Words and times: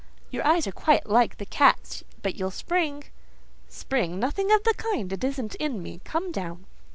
"Your 0.31 0.43
eyes 0.47 0.65
are 0.65 0.71
quiet 0.71 1.05
like 1.07 1.37
the 1.37 1.45
cat's, 1.45 2.03
but 2.23 2.33
you'll 2.33 2.49
spring." 2.49 3.03
"Spring? 3.67 4.19
Nothing 4.19 4.51
of 4.51 4.63
the 4.63 4.73
kind: 4.73 5.13
it 5.13 5.23
isn't 5.23 5.53
in 5.53 5.79
me. 5.83 6.01
Come 6.03 6.31
down." 6.31 6.65